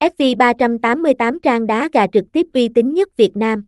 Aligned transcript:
FV388 0.00 1.38
trang 1.42 1.66
đá 1.66 1.88
gà 1.92 2.06
trực 2.06 2.24
tiếp 2.32 2.46
uy 2.54 2.68
tín 2.68 2.94
nhất 2.94 3.16
Việt 3.16 3.36
Nam. 3.36 3.64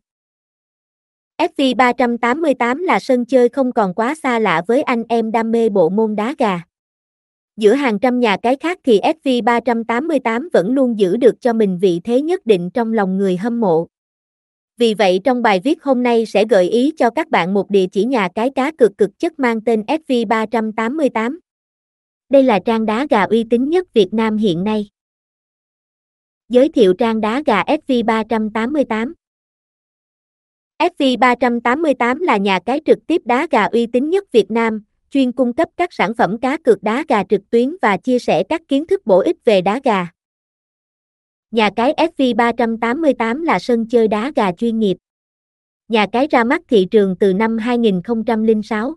FV388 1.38 2.84
là 2.84 3.00
sân 3.00 3.26
chơi 3.26 3.48
không 3.48 3.72
còn 3.72 3.94
quá 3.94 4.14
xa 4.22 4.38
lạ 4.38 4.62
với 4.66 4.82
anh 4.82 5.04
em 5.08 5.32
đam 5.32 5.50
mê 5.50 5.68
bộ 5.68 5.88
môn 5.88 6.16
đá 6.16 6.34
gà. 6.38 6.60
Giữa 7.56 7.74
hàng 7.74 7.98
trăm 7.98 8.20
nhà 8.20 8.36
cái 8.42 8.56
khác 8.56 8.78
thì 8.84 9.00
FV388 9.00 10.48
vẫn 10.52 10.72
luôn 10.72 10.98
giữ 10.98 11.16
được 11.16 11.40
cho 11.40 11.52
mình 11.52 11.78
vị 11.78 12.00
thế 12.04 12.22
nhất 12.22 12.46
định 12.46 12.70
trong 12.74 12.92
lòng 12.92 13.18
người 13.18 13.36
hâm 13.36 13.60
mộ. 13.60 13.86
Vì 14.76 14.94
vậy 14.94 15.20
trong 15.24 15.42
bài 15.42 15.60
viết 15.64 15.82
hôm 15.82 16.02
nay 16.02 16.26
sẽ 16.26 16.44
gợi 16.44 16.68
ý 16.68 16.92
cho 16.96 17.10
các 17.10 17.28
bạn 17.28 17.54
một 17.54 17.70
địa 17.70 17.86
chỉ 17.92 18.04
nhà 18.04 18.28
cái 18.34 18.50
cá 18.50 18.72
cực 18.78 18.98
cực 18.98 19.18
chất 19.18 19.38
mang 19.38 19.60
tên 19.60 19.80
FV388. 19.80 21.38
Đây 22.28 22.42
là 22.42 22.58
trang 22.64 22.86
đá 22.86 23.06
gà 23.10 23.22
uy 23.22 23.44
tín 23.50 23.68
nhất 23.68 23.94
Việt 23.94 24.14
Nam 24.14 24.36
hiện 24.36 24.64
nay. 24.64 24.90
Giới 26.50 26.68
thiệu 26.68 26.94
trang 26.94 27.20
đá 27.20 27.42
gà 27.46 27.62
SV388. 27.62 29.12
SV388 30.78 32.18
là 32.18 32.36
nhà 32.36 32.58
cái 32.66 32.80
trực 32.84 32.98
tiếp 33.06 33.22
đá 33.24 33.46
gà 33.50 33.64
uy 33.64 33.86
tín 33.86 34.10
nhất 34.10 34.32
Việt 34.32 34.50
Nam, 34.50 34.84
chuyên 35.10 35.32
cung 35.32 35.52
cấp 35.52 35.68
các 35.76 35.92
sản 35.92 36.14
phẩm 36.14 36.38
cá 36.38 36.56
cược 36.56 36.82
đá 36.82 37.04
gà 37.08 37.24
trực 37.24 37.50
tuyến 37.50 37.76
và 37.82 37.96
chia 37.96 38.18
sẻ 38.18 38.42
các 38.48 38.62
kiến 38.68 38.86
thức 38.86 39.06
bổ 39.06 39.20
ích 39.20 39.36
về 39.44 39.60
đá 39.60 39.80
gà. 39.84 40.06
Nhà 41.50 41.70
cái 41.76 41.94
SV388 41.96 43.42
là 43.42 43.58
sân 43.58 43.88
chơi 43.88 44.08
đá 44.08 44.32
gà 44.36 44.52
chuyên 44.52 44.78
nghiệp. 44.78 44.96
Nhà 45.88 46.06
cái 46.12 46.26
ra 46.30 46.44
mắt 46.44 46.62
thị 46.68 46.86
trường 46.90 47.16
từ 47.20 47.32
năm 47.32 47.58
2006. 47.58 48.94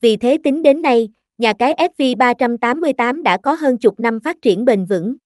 Vì 0.00 0.16
thế 0.16 0.38
tính 0.44 0.62
đến 0.62 0.82
nay, 0.82 1.08
nhà 1.38 1.52
cái 1.58 1.74
SV388 1.74 3.22
đã 3.22 3.36
có 3.42 3.52
hơn 3.54 3.78
chục 3.78 4.00
năm 4.00 4.20
phát 4.20 4.36
triển 4.42 4.64
bền 4.64 4.84
vững. 4.84 5.16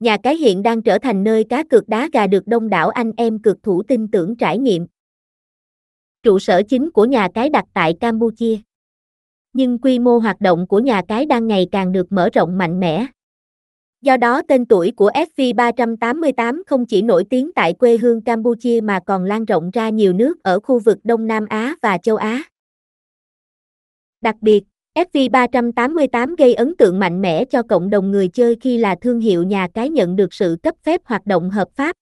Nhà 0.00 0.16
cái 0.22 0.36
hiện 0.36 0.62
đang 0.62 0.82
trở 0.82 0.98
thành 0.98 1.24
nơi 1.24 1.44
cá 1.44 1.64
cược 1.64 1.88
đá 1.88 2.08
gà 2.12 2.26
được 2.26 2.46
đông 2.46 2.68
đảo 2.68 2.88
anh 2.88 3.12
em 3.16 3.38
cược 3.38 3.62
thủ 3.62 3.82
tin 3.82 4.08
tưởng 4.08 4.36
trải 4.36 4.58
nghiệm. 4.58 4.86
Trụ 6.22 6.38
sở 6.38 6.62
chính 6.68 6.90
của 6.90 7.04
nhà 7.04 7.28
cái 7.34 7.48
đặt 7.48 7.64
tại 7.74 7.94
Campuchia. 8.00 8.56
Nhưng 9.52 9.78
quy 9.78 9.98
mô 9.98 10.18
hoạt 10.18 10.40
động 10.40 10.66
của 10.66 10.78
nhà 10.78 11.02
cái 11.08 11.26
đang 11.26 11.46
ngày 11.46 11.66
càng 11.72 11.92
được 11.92 12.12
mở 12.12 12.28
rộng 12.32 12.58
mạnh 12.58 12.80
mẽ. 12.80 13.06
Do 14.02 14.16
đó 14.16 14.42
tên 14.48 14.66
tuổi 14.66 14.92
của 14.96 15.10
FV388 15.10 16.62
không 16.66 16.86
chỉ 16.86 17.02
nổi 17.02 17.24
tiếng 17.30 17.52
tại 17.54 17.72
quê 17.72 17.96
hương 17.96 18.22
Campuchia 18.22 18.80
mà 18.80 19.00
còn 19.06 19.24
lan 19.24 19.44
rộng 19.44 19.70
ra 19.70 19.88
nhiều 19.88 20.12
nước 20.12 20.42
ở 20.42 20.60
khu 20.60 20.78
vực 20.78 20.98
Đông 21.04 21.26
Nam 21.26 21.46
Á 21.48 21.74
và 21.82 21.98
châu 21.98 22.16
Á. 22.16 22.42
Đặc 24.20 24.36
biệt, 24.40 24.64
FV388 24.96 26.36
gây 26.38 26.54
ấn 26.54 26.76
tượng 26.76 26.98
mạnh 26.98 27.22
mẽ 27.22 27.44
cho 27.44 27.62
cộng 27.62 27.90
đồng 27.90 28.10
người 28.10 28.28
chơi 28.28 28.56
khi 28.60 28.78
là 28.78 28.96
thương 29.00 29.20
hiệu 29.20 29.42
nhà 29.42 29.68
cái 29.74 29.90
nhận 29.90 30.16
được 30.16 30.34
sự 30.34 30.56
cấp 30.62 30.74
phép 30.82 31.00
hoạt 31.04 31.26
động 31.26 31.50
hợp 31.50 31.68
pháp. 31.74 31.96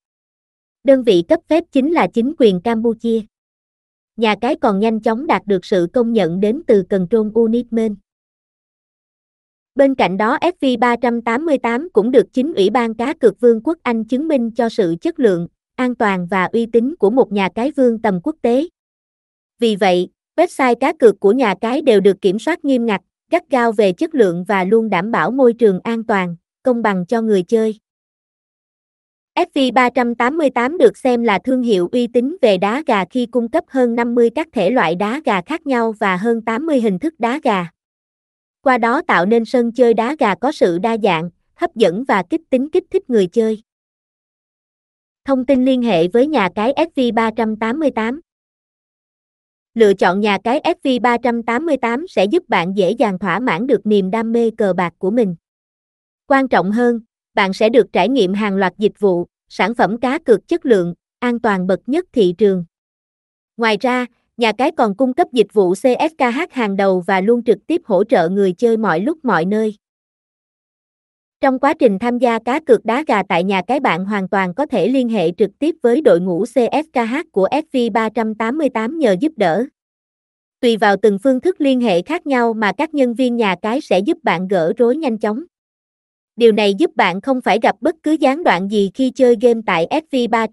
Đơn 0.83 1.03
vị 1.03 1.23
cấp 1.27 1.39
phép 1.47 1.63
chính 1.71 1.91
là 1.91 2.07
chính 2.07 2.33
quyền 2.39 2.61
Campuchia. 2.61 3.21
Nhà 4.17 4.35
cái 4.41 4.55
còn 4.55 4.79
nhanh 4.79 4.99
chóng 4.99 5.27
đạt 5.27 5.41
được 5.45 5.65
sự 5.65 5.87
công 5.93 6.13
nhận 6.13 6.39
đến 6.39 6.61
từ 6.67 6.83
Control 6.89 7.27
Unitmen. 7.33 7.95
Bên 9.75 9.95
cạnh 9.95 10.17
đó 10.17 10.37
FV388 10.41 11.87
cũng 11.93 12.11
được 12.11 12.25
chính 12.33 12.53
Ủy 12.53 12.69
ban 12.69 12.93
cá 12.93 13.13
cược 13.13 13.39
Vương 13.39 13.61
quốc 13.63 13.77
Anh 13.83 14.05
chứng 14.05 14.27
minh 14.27 14.51
cho 14.51 14.69
sự 14.69 14.95
chất 15.01 15.19
lượng, 15.19 15.47
an 15.75 15.95
toàn 15.95 16.27
và 16.27 16.45
uy 16.45 16.65
tín 16.65 16.95
của 16.95 17.09
một 17.09 17.31
nhà 17.31 17.49
cái 17.55 17.71
vương 17.71 18.01
tầm 18.01 18.19
quốc 18.23 18.35
tế. 18.41 18.67
Vì 19.59 19.75
vậy, 19.75 20.09
website 20.35 20.75
cá 20.75 20.93
cược 20.93 21.19
của 21.19 21.31
nhà 21.31 21.55
cái 21.61 21.81
đều 21.81 21.99
được 21.99 22.21
kiểm 22.21 22.39
soát 22.39 22.65
nghiêm 22.65 22.85
ngặt, 22.85 23.01
gắt 23.31 23.49
gao 23.49 23.71
về 23.71 23.91
chất 23.91 24.15
lượng 24.15 24.43
và 24.43 24.63
luôn 24.63 24.89
đảm 24.89 25.11
bảo 25.11 25.31
môi 25.31 25.53
trường 25.53 25.79
an 25.83 26.03
toàn, 26.03 26.35
công 26.63 26.81
bằng 26.81 27.05
cho 27.05 27.21
người 27.21 27.43
chơi. 27.43 27.79
FV388 29.37 30.77
được 30.77 30.97
xem 30.97 31.23
là 31.23 31.39
thương 31.39 31.61
hiệu 31.61 31.89
uy 31.91 32.07
tín 32.07 32.37
về 32.41 32.57
đá 32.57 32.83
gà 32.87 33.05
khi 33.05 33.25
cung 33.25 33.49
cấp 33.49 33.63
hơn 33.67 33.95
50 33.95 34.29
các 34.35 34.47
thể 34.51 34.69
loại 34.69 34.95
đá 34.95 35.21
gà 35.25 35.41
khác 35.41 35.67
nhau 35.67 35.93
và 35.99 36.17
hơn 36.17 36.41
80 36.41 36.81
hình 36.81 36.99
thức 36.99 37.13
đá 37.19 37.39
gà 37.43 37.67
qua 38.65 38.77
đó 38.77 39.01
tạo 39.07 39.25
nên 39.25 39.45
sân 39.45 39.71
chơi 39.71 39.93
đá 39.93 40.15
gà 40.19 40.35
có 40.35 40.51
sự 40.51 40.77
đa 40.77 40.97
dạng, 41.03 41.29
hấp 41.55 41.75
dẫn 41.75 42.03
và 42.03 42.23
kích 42.29 42.41
tính 42.49 42.69
kích 42.69 42.83
thích 42.91 43.09
người 43.09 43.27
chơi. 43.27 43.63
Thông 45.25 45.45
tin 45.45 45.65
liên 45.65 45.81
hệ 45.81 46.07
với 46.07 46.27
nhà 46.27 46.49
cái 46.55 46.73
FV388 46.95 48.19
Lựa 49.75 49.93
chọn 49.93 50.19
nhà 50.19 50.37
cái 50.43 50.61
FV388 50.63 52.05
sẽ 52.07 52.25
giúp 52.25 52.49
bạn 52.49 52.77
dễ 52.77 52.91
dàng 52.91 53.19
thỏa 53.19 53.39
mãn 53.39 53.67
được 53.67 53.85
niềm 53.85 54.11
đam 54.11 54.31
mê 54.31 54.51
cờ 54.57 54.73
bạc 54.73 54.93
của 54.97 55.11
mình. 55.11 55.35
Quan 56.27 56.47
trọng 56.47 56.71
hơn, 56.71 56.99
bạn 57.33 57.53
sẽ 57.53 57.69
được 57.69 57.93
trải 57.93 58.09
nghiệm 58.09 58.33
hàng 58.33 58.55
loạt 58.55 58.73
dịch 58.77 58.99
vụ, 58.99 59.25
sản 59.49 59.75
phẩm 59.75 59.97
cá 59.97 60.19
cược 60.19 60.47
chất 60.47 60.65
lượng, 60.65 60.93
an 61.19 61.39
toàn 61.39 61.67
bậc 61.67 61.79
nhất 61.89 62.05
thị 62.13 62.35
trường. 62.37 62.65
Ngoài 63.57 63.77
ra, 63.81 64.05
Nhà 64.37 64.51
cái 64.51 64.71
còn 64.71 64.95
cung 64.95 65.13
cấp 65.13 65.27
dịch 65.31 65.53
vụ 65.53 65.73
CSKH 65.73 66.51
hàng 66.51 66.75
đầu 66.75 67.03
và 67.07 67.21
luôn 67.21 67.43
trực 67.43 67.57
tiếp 67.67 67.81
hỗ 67.85 68.03
trợ 68.03 68.29
người 68.29 68.53
chơi 68.53 68.77
mọi 68.77 68.99
lúc 68.99 69.25
mọi 69.25 69.45
nơi. 69.45 69.75
Trong 71.45 71.59
quá 71.59 71.73
trình 71.79 71.99
tham 71.99 72.17
gia 72.17 72.39
cá 72.39 72.59
cược 72.59 72.85
đá 72.85 73.03
gà 73.07 73.23
tại 73.23 73.43
nhà 73.43 73.61
cái 73.67 73.79
bạn 73.79 74.05
hoàn 74.05 74.29
toàn 74.29 74.53
có 74.53 74.65
thể 74.65 74.87
liên 74.87 75.09
hệ 75.09 75.31
trực 75.37 75.49
tiếp 75.59 75.75
với 75.81 76.01
đội 76.01 76.19
ngũ 76.19 76.45
CSKH 76.45 77.31
của 77.31 77.47
FV388 77.51 78.97
nhờ 78.97 79.15
giúp 79.19 79.31
đỡ. 79.37 79.65
Tùy 80.59 80.77
vào 80.77 80.95
từng 81.01 81.19
phương 81.23 81.39
thức 81.39 81.61
liên 81.61 81.81
hệ 81.81 82.01
khác 82.01 82.27
nhau 82.27 82.53
mà 82.53 82.71
các 82.71 82.93
nhân 82.93 83.13
viên 83.13 83.35
nhà 83.35 83.55
cái 83.61 83.81
sẽ 83.81 83.99
giúp 83.99 84.17
bạn 84.23 84.47
gỡ 84.47 84.73
rối 84.77 84.97
nhanh 84.97 85.17
chóng. 85.17 85.43
Điều 86.35 86.51
này 86.51 86.73
giúp 86.73 86.95
bạn 86.95 87.21
không 87.21 87.41
phải 87.41 87.59
gặp 87.61 87.75
bất 87.81 87.95
cứ 88.03 88.11
gián 88.19 88.43
đoạn 88.43 88.67
gì 88.71 88.91
khi 88.93 89.11
chơi 89.15 89.35
game 89.41 89.61
tại 89.65 89.87
FV3. 90.11 90.39